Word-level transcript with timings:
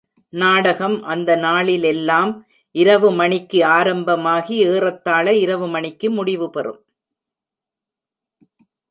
நாடகம் 0.33 1.03
அந்த 1.03 1.35
நாளிலெல்லாம் 1.35 2.31
இரவு 2.75 3.09
மணிக்கு 3.11 3.59
ஆரம்பமாகி 3.65 4.55
ஏறத்தாழ 4.67 5.33
இரவு 5.35 5.67
மணிக்கு 5.67 6.09
முடிவுபெறும். 6.11 6.79